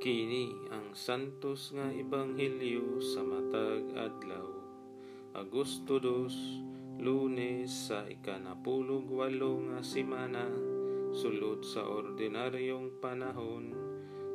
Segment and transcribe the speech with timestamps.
[0.00, 4.48] Kini ang santos nga ebanghelyo sa matag adlaw.
[5.36, 10.48] Agosto 2, Lunes sa ikanapulog walo nga semana
[11.12, 13.76] sulod sa ordinaryong panahon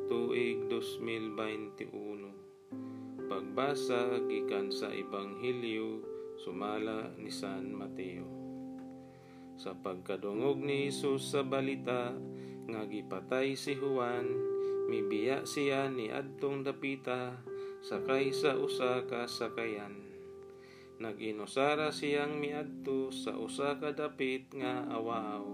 [0.06, 3.26] tuig 2021.
[3.26, 5.98] Pagbasa gikan sa ebanghelyo
[6.38, 8.30] sumala ni San Mateo.
[9.58, 12.14] Sa pagkadungog ni Jesus sa balita
[12.70, 14.54] nga gipatay si Juan
[14.86, 17.34] Mibiya siya ni adtong dapita
[17.82, 20.06] sakay sa usa ka sakayan.
[21.02, 25.44] Naginusara siyang miadto sa usa ka dapit nga awaaw.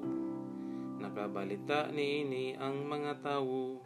[1.00, 3.80] Nakabalita niini ang mga tawo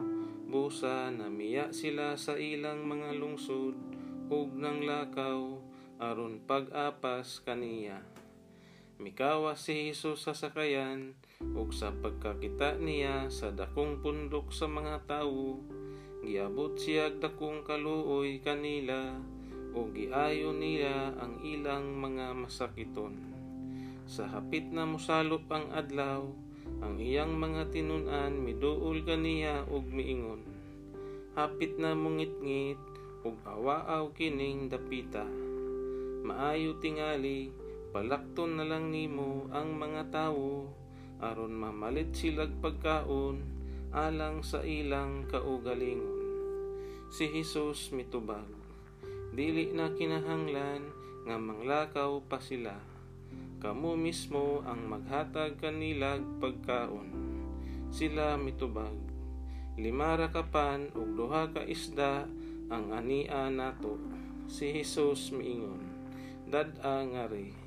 [0.47, 3.75] busa na miya sila sa ilang mga lungsod
[4.27, 5.59] ug ng lakaw
[5.97, 8.16] aron pag-apas kaniya.
[8.97, 11.13] Mikawa si Jesus sa sakayan
[11.53, 15.61] ug sa pagkakita niya sa dakong pundok sa mga tawo,
[16.25, 19.13] giabot siya dakong kaluoy kanila
[19.77, 23.13] ug giayo niya ang ilang mga masakiton.
[24.09, 26.25] Sa hapit na mosalop ang adlaw,
[26.81, 30.41] ang iyang mga tinunan miduol kaniya ug miingon.
[31.37, 32.81] Hapit na mungit-ngit
[33.21, 35.21] ug awaaw kining dapita.
[36.25, 37.66] Maayo tingali
[37.97, 40.69] palakton na lang nimo ang mga tawo
[41.17, 43.41] aron mamalit silag pagkaon
[43.89, 46.21] alang sa ilang kaugalingon.
[47.09, 48.45] Si Hesus mitubag,
[49.33, 50.85] dili na kinahanglan
[51.25, 52.77] nga manglakaw pa sila.
[53.57, 57.09] Kamo mismo ang maghatag kanilag pagkaon.
[57.89, 58.93] Sila mitubag,
[59.73, 62.29] limara kapan ug duha ka isda
[62.69, 63.97] ang ania nato.
[64.45, 65.81] Si Hesus miingon,
[66.45, 67.66] dad-a nga rin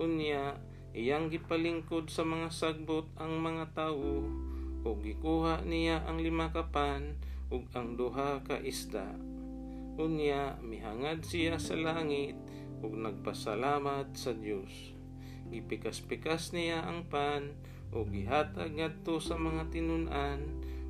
[0.00, 0.56] Unya,
[0.96, 4.24] iyang gipalingkod sa mga sagbot ang mga tawo
[4.82, 7.14] ug gikuha niya ang lima kapan
[7.52, 9.12] ug ang duha ka isda.
[10.00, 12.34] Unya, mihangad siya sa langit
[12.80, 14.96] ug nagpasalamat sa Dios.
[15.52, 17.52] Gipikas-pikas niya ang pan
[17.92, 20.40] ug gihatag ngadto sa mga tinunan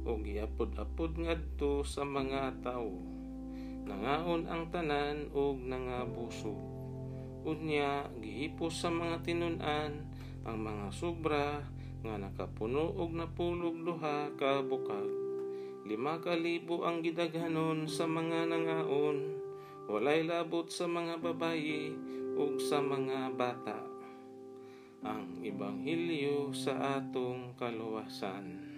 [0.06, 3.02] ug giapod-apod ngadto sa mga tawo.
[3.82, 6.81] Nangaon ang tanan ug nangabusog.
[7.42, 9.90] Unya, gihipos sa mga tinunan
[10.46, 11.58] ang mga sobra
[12.02, 15.10] nga nakapuno og napulog duha ka bukag.
[15.82, 19.42] Lima ka libo ang gidaghanon sa mga nangaon,
[19.90, 21.90] walay labot sa mga babayi
[22.38, 23.82] ug sa mga bata.
[25.02, 28.71] Ang Ebanghelyo sa atong kaluwasan.